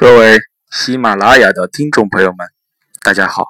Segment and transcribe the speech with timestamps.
[0.00, 0.38] 各位
[0.70, 2.48] 喜马拉雅的听众朋友们，
[3.02, 3.48] 大家好！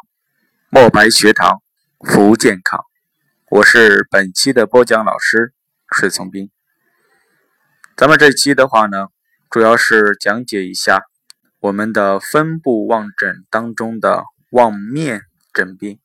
[0.69, 1.63] 墨白学堂
[2.01, 2.81] 服务健康，
[3.51, 5.55] 我是本期的播讲老师
[5.95, 6.51] 水从斌。
[7.97, 9.11] 咱们这期的话呢，
[9.49, 11.05] 主要是讲解一下
[11.61, 15.23] 我们的分布望诊当中的望面
[15.53, 16.01] 诊病。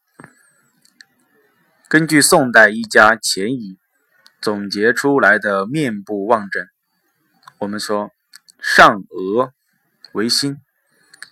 [1.89, 3.79] 根据宋代医家钱乙
[4.39, 6.67] 总结出来的面部望诊，
[7.57, 8.11] 我们说
[8.61, 9.51] 上额。
[10.15, 10.55] 为心，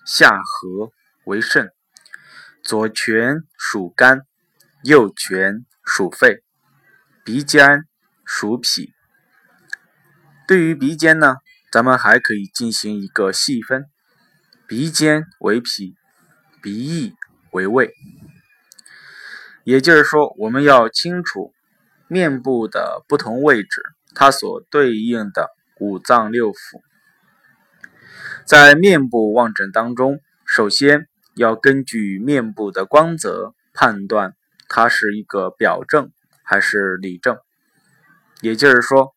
[0.06, 0.92] 下颌
[1.24, 1.72] 为肾，
[2.62, 4.24] 左拳属肝，
[4.84, 6.44] 右拳属肺，
[7.24, 7.86] 鼻尖
[8.26, 8.92] 属脾。
[10.46, 11.38] 对于鼻尖呢，
[11.72, 13.86] 咱们还可以进行一个细分，
[14.68, 15.96] 鼻尖为脾，
[16.62, 17.16] 鼻翼
[17.52, 17.94] 为胃。
[19.64, 21.54] 也就是说，我们要清楚
[22.10, 23.82] 面部的不同位置，
[24.14, 26.82] 它所对应的五脏六腑。
[28.46, 34.36] 在面部望诊当中，首先要根据面部的光泽判断
[34.68, 36.12] 它是一个表症
[36.44, 37.38] 还是里症。
[38.42, 39.14] 也就是说，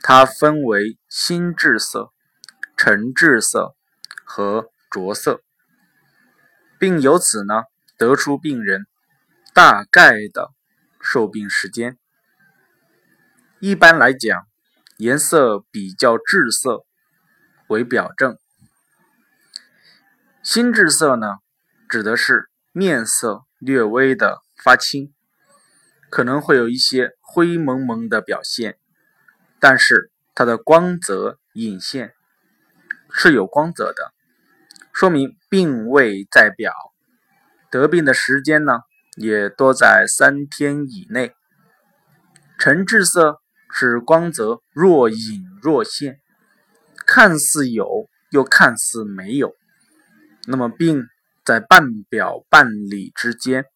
[0.00, 2.10] 它分为新质色、
[2.74, 3.74] 沉质色
[4.24, 5.42] 和着色，
[6.78, 7.64] 并由此呢
[7.98, 8.86] 得出病人
[9.52, 10.52] 大概的
[11.02, 11.98] 受病时间。
[13.58, 14.46] 一般来讲，
[14.96, 16.86] 颜色比较质色
[17.68, 18.38] 为表症。
[20.52, 21.36] 新质色呢，
[21.88, 25.14] 指的是面色略微的发青，
[26.10, 28.76] 可能会有一些灰蒙蒙的表现，
[29.60, 32.14] 但是它的光泽隐现，
[33.12, 34.12] 是有光泽的，
[34.92, 36.74] 说明病未在表，
[37.70, 38.80] 得病的时间呢
[39.14, 41.32] 也多在三天以内。
[42.58, 43.40] 沉质色
[43.72, 46.18] 是光泽若隐若现，
[47.06, 49.54] 看似有又看似没有。
[50.46, 51.06] 那么病
[51.44, 53.66] 在半表半里之间，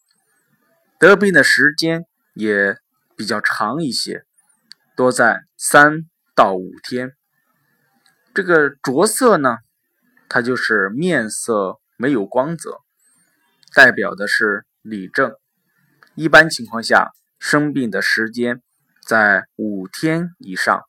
[0.98, 2.76] 得病的时间也
[3.16, 4.24] 比较长一些，
[4.96, 7.12] 多在三到五天。
[8.32, 9.58] 这个着色呢，
[10.28, 12.80] 它就是面色没有光泽，
[13.74, 15.34] 代表的是里症。
[16.14, 18.62] 一般情况下，生病的时间
[19.06, 20.82] 在五天以上。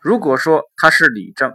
[0.00, 1.54] 如果说它是里症，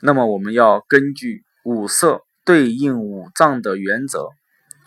[0.00, 1.44] 那么我们要根据。
[1.68, 4.30] 五色对应五脏的原则，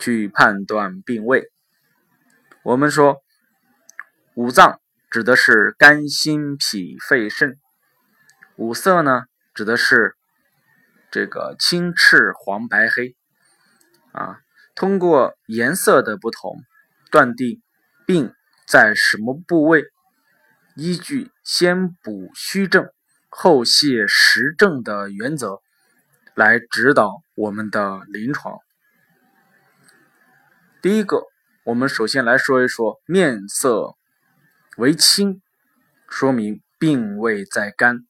[0.00, 1.48] 去判断病位。
[2.64, 3.22] 我们说
[4.34, 7.52] 五脏指的是肝、心、脾、肺、肾；
[8.56, 10.16] 五色呢，指的是
[11.12, 13.14] 这个青、赤、黄、白、黑。
[14.10, 14.40] 啊，
[14.74, 16.56] 通过颜色的不同，
[17.12, 17.62] 断定
[18.08, 18.34] 病
[18.66, 19.84] 在什么部位，
[20.74, 22.88] 依据先补虚症，
[23.28, 25.61] 后泻实症的原则。
[26.34, 28.58] 来指导我们的临床。
[30.80, 31.24] 第一个，
[31.64, 33.94] 我们首先来说一说面色
[34.78, 35.42] 为青，
[36.08, 38.06] 说明病位在肝，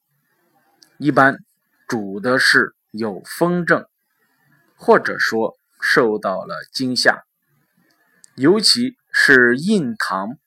[0.97, 1.37] 一般
[1.87, 3.85] 主的是有风症，
[4.75, 7.23] 或者说受到了惊吓，
[8.35, 10.37] 尤其是印堂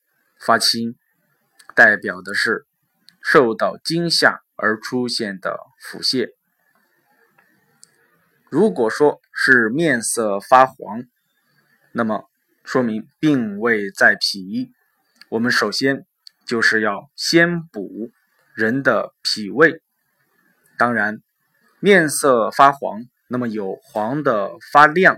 [0.40, 0.96] 发青，
[1.74, 2.66] 代表的是
[3.20, 6.35] 受到惊吓而出现的腹泻。
[8.48, 11.02] 如果说是面色发黄，
[11.90, 12.30] 那么
[12.62, 14.72] 说明病位在脾。
[15.28, 16.06] 我们首先
[16.46, 18.12] 就是要先补
[18.54, 19.82] 人的脾胃。
[20.78, 21.22] 当然，
[21.80, 25.16] 面色发黄，那么有黄的发亮，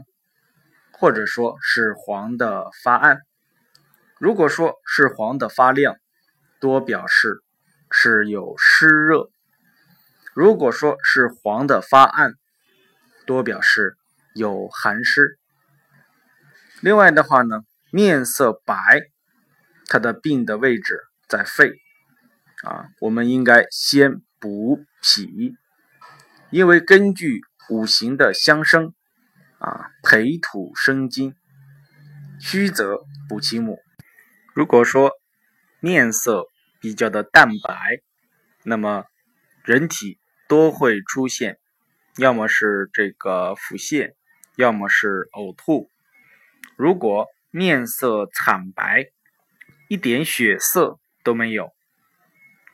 [0.93, 3.19] 或者说是黄的发暗。
[4.19, 5.97] 如果说是黄的发亮，
[6.61, 7.43] 多表示
[7.91, 9.31] 是有湿热；
[10.33, 12.33] 如果说是黄的发暗，
[13.29, 13.99] 多表示
[14.35, 15.39] 有寒湿。
[16.81, 17.61] 另外的话呢，
[17.93, 19.03] 面色白，
[19.87, 21.75] 它的病的位置在肺
[22.63, 25.55] 啊，我们应该先补脾，
[26.51, 28.95] 因为根据五行的相生
[29.59, 31.35] 啊，培土生金，
[32.41, 32.97] 虚则
[33.29, 33.79] 补其母。
[34.55, 35.13] 如果说
[35.81, 36.47] 面色
[36.81, 38.01] 比较的淡白，
[38.65, 39.05] 那么
[39.65, 41.59] 人体多会出现。
[42.19, 44.15] 要么是这个腹泻，
[44.57, 45.89] 要么是呕吐。
[46.77, 49.07] 如果面色惨白，
[49.89, 51.73] 一点血色都没有，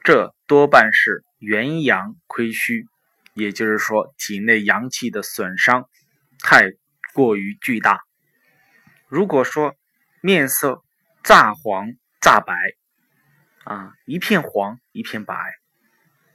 [0.03, 2.87] 这多半是元阳亏虚，
[3.35, 5.91] 也就是说体内阳气的损伤
[6.39, 6.71] 太
[7.13, 8.01] 过于巨大。
[9.09, 9.77] 如果说
[10.23, 10.83] 面色
[11.23, 12.55] 乍黄乍白，
[13.65, 15.37] 啊，一片黄一片白，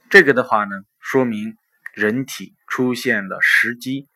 [0.08, 0.70] 这个的话呢，
[1.00, 1.56] 说明。
[2.00, 4.08] 人体出现了食积，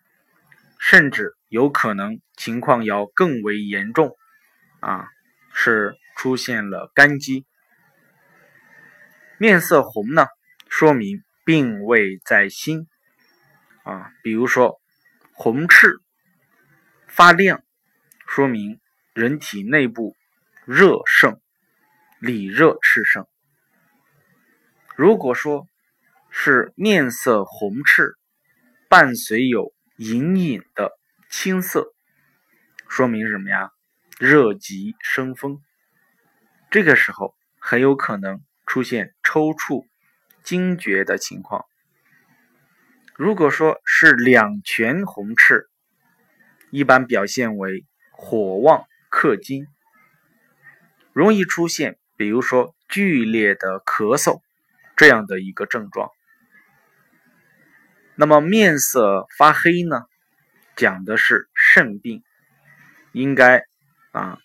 [0.79, 4.17] 甚至有可能情况要更为严重，
[4.81, 5.07] 啊，
[5.53, 7.45] 是出现了肝积。
[9.37, 10.29] 面色红呢，
[10.67, 12.89] 说明病位在心，
[13.83, 14.81] 啊，比如说
[15.35, 16.01] 红赤
[17.07, 17.63] 发亮，
[18.27, 18.81] 说明
[19.13, 20.17] 人体内部
[20.65, 21.39] 热盛，
[22.19, 23.27] 里热炽盛。
[24.97, 25.69] 如果说
[26.37, 28.17] 是面色红赤，
[28.89, 30.91] 伴随有隐隐的
[31.31, 31.95] 青色，
[32.89, 33.71] 说明什么呀？
[34.19, 35.63] 热极生风。
[36.73, 39.87] 这个时候很有可能出现抽搐、
[40.43, 41.65] 惊厥的情况。
[43.15, 45.71] 如果说是两拳红赤，
[46.71, 49.69] 一般表现为火旺克金，
[51.13, 54.41] 容易出现，比如说剧烈的咳嗽。
[54.97, 56.09] 这样的一个症状，
[58.17, 60.03] 那么面色发黑呢，
[60.77, 62.23] 讲的是肾病，
[63.13, 63.65] 应该
[64.13, 64.39] 啊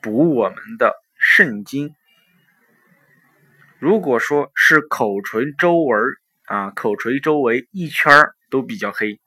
[0.00, 1.94] 补我们的肾经。
[3.78, 5.98] 如果说是口唇周围
[6.46, 8.10] 啊，口唇周围一圈
[8.48, 9.20] 都比较黑，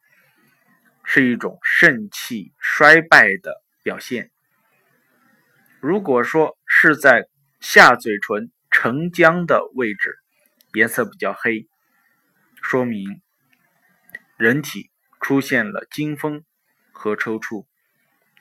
[1.03, 4.31] 是一种肾气衰败的表现。
[5.79, 7.27] 如果说是在
[7.59, 10.15] 下嘴唇承浆的位置，
[10.73, 11.67] 颜色比较黑，
[12.63, 13.21] 说明
[14.37, 16.45] 人体出现了惊风
[16.91, 17.65] 和抽搐，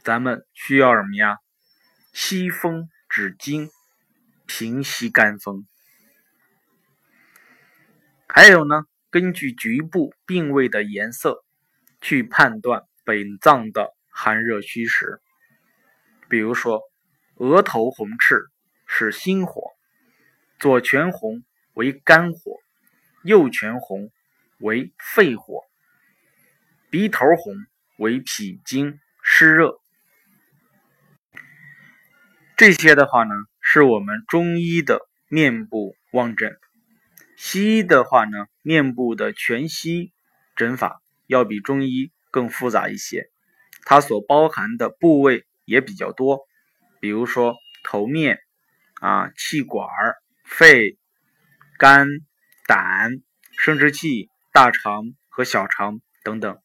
[0.04, 1.38] 咱们需要什么呀？
[2.12, 3.70] 吸风止惊，
[4.46, 5.66] 平息肝风。
[8.28, 11.44] 还有呢，根据局部病位的颜色
[12.00, 15.20] 去判断本脏的寒热虚实。
[16.28, 16.82] 比如说，
[17.36, 18.46] 额头红赤
[18.86, 19.72] 是心火，
[20.58, 21.42] 左拳红。
[21.74, 22.56] 为肝火，
[23.22, 24.10] 右拳红
[24.60, 25.60] 为肺火，
[26.90, 27.54] 鼻头红
[27.98, 29.80] 为脾经湿热。
[32.56, 36.56] 这些的话呢，是我们中医的面部望诊。
[37.36, 40.12] 西医的话呢，面部的全息
[40.54, 43.30] 诊法要比中医更复杂一些，
[43.84, 46.46] 它所包含的部位也比较多，
[47.00, 48.40] 比如说头面
[49.00, 49.88] 啊、气管、
[50.44, 50.98] 肺。
[51.78, 52.08] 肝、
[52.66, 53.20] 胆、
[53.58, 56.58] 生殖器、大肠和小肠等等，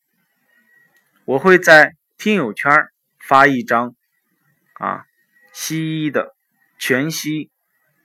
[1.25, 2.73] 我会在听友圈
[3.19, 3.95] 发一张
[4.73, 5.05] 啊
[5.53, 6.35] 西医的
[6.79, 7.51] 全息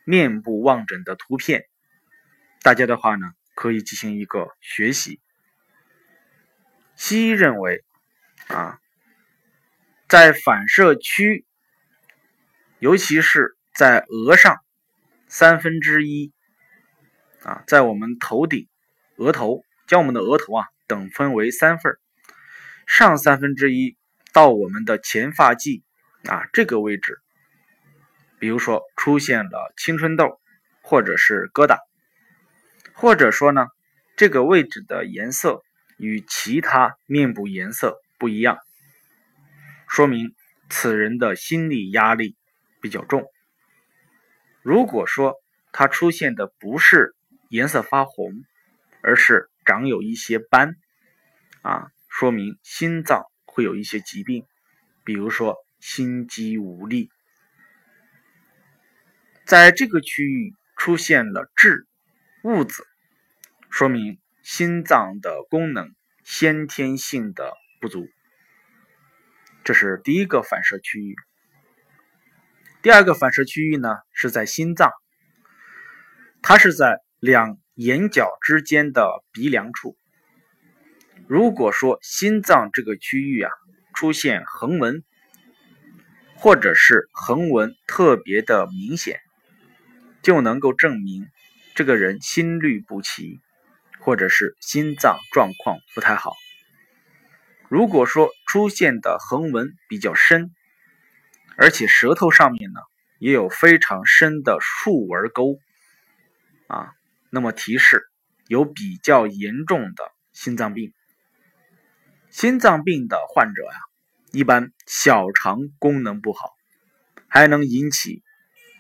[0.05, 1.65] 面部望诊的图片，
[2.63, 5.21] 大家的话呢可以进行一个学习。
[6.95, 7.85] 西医认为
[8.49, 8.79] 啊，
[10.09, 11.47] 在反射区，
[12.79, 14.57] 尤其是在额上
[15.27, 16.33] 三分之一。
[17.43, 18.69] 啊，在我们头顶、
[19.17, 21.97] 额头，将我们的额头啊等分为三份
[22.87, 23.97] 上三分之一
[24.33, 25.83] 到我们的前发际
[26.25, 27.19] 啊这个位置，
[28.39, 30.41] 比如说出现了青春痘
[30.83, 31.79] 或者是疙瘩，
[32.95, 33.67] 或者说呢
[34.17, 35.63] 这个位置的颜色
[35.99, 38.59] 与其他面部颜色不一样，
[39.89, 40.35] 说明
[40.71, 42.37] 此人的心理压力
[42.81, 43.27] 比较重。
[44.63, 45.35] 如果说
[45.73, 47.15] 他出现的不是
[47.49, 48.33] 颜色发红，
[49.03, 50.77] 而是长有一些斑，
[51.63, 54.47] 啊，说明心脏会有一些疾病，
[55.05, 57.11] 比如说心肌无力。
[59.45, 61.87] 在这个区域出现了痣、
[62.43, 62.87] 痦子，
[63.69, 65.95] 说明心脏的功能
[66.25, 68.09] 先天性的不足。
[69.63, 71.15] 这是第一个反射区域。
[72.81, 74.91] 第二个反射区域呢，是在心脏，
[76.41, 77.03] 它是在。
[77.19, 79.97] 两眼角之间的鼻梁处，
[81.29, 83.51] 如果说心脏这个区域啊
[83.95, 85.03] 出现横纹，
[86.37, 89.19] 或者是横纹特别的明显，
[90.23, 91.27] 就能够证明
[91.75, 93.41] 这个人心律不齐，
[93.99, 96.35] 或者是心脏状况不太好。
[97.69, 100.53] 如果说出现的横纹比较深，
[101.57, 102.81] 而且舌头上面呢
[103.19, 105.59] 也有非常深的竖纹沟，
[106.69, 106.93] 啊。
[107.31, 108.05] 那么提示
[108.47, 110.93] 有比较严重的心脏病，
[112.37, 113.79] 心脏病的患者呀，
[114.31, 116.53] 一般小肠功能不好，
[117.29, 118.23] 还能引起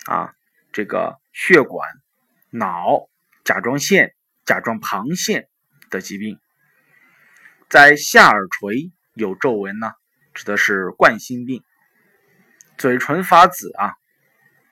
[0.05, 0.35] 啊
[0.75, 1.89] 这个血管、
[2.51, 3.09] 脑、
[3.45, 5.49] 甲状腺、甲状旁腺
[5.89, 6.39] 的疾病。
[7.71, 9.95] 在下耳垂有皱纹呢，
[10.35, 11.65] 指的是冠心病。
[12.77, 13.95] 嘴唇发紫啊，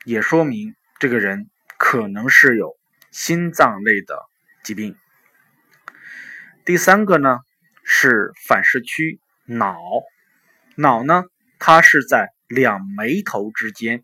[0.03, 1.49] 也说明这个人
[1.79, 2.77] 可能是有。
[3.09, 4.19] 心脏类的
[4.61, 4.95] 疾病，
[6.65, 7.39] 第三个呢
[7.87, 9.79] 是反射区脑，
[10.75, 11.23] 脑呢
[11.59, 14.03] 它是在两眉头之间，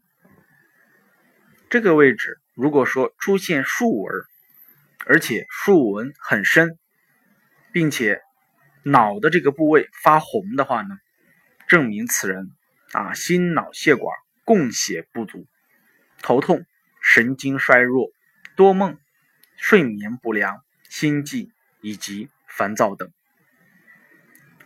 [1.70, 4.14] 这个位置如果说出现竖纹，
[5.06, 6.78] 而且竖纹很深，
[7.74, 8.22] 并且
[8.84, 10.96] 脑的这个部位发红的话呢，
[11.68, 12.52] 证明此人
[12.94, 15.48] 啊心脑血管供血不足，
[16.22, 16.66] 头痛、
[17.02, 18.12] 神经衰弱、
[18.56, 18.98] 多梦、
[19.58, 22.30] 睡眠不良、心悸以及。
[22.54, 23.10] 烦躁等。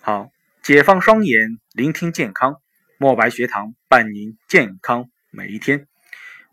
[0.05, 0.29] 好，
[0.61, 2.61] 解放双眼，聆听健康。
[2.99, 5.87] 墨白学堂伴您健康每一天。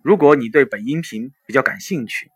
[0.03, 2.31] 如果你对本音频比较感兴趣，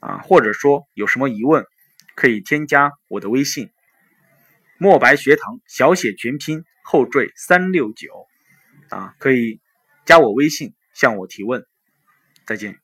[0.00, 1.66] 啊，或者说有什么疑问，
[2.14, 3.68] 可以添加我的微信：
[4.78, 8.26] 墨白学堂小写全拼后缀三六九，
[8.88, 9.60] 啊，可以
[10.06, 11.66] 加我微信向我提问。
[12.46, 12.78] 再见。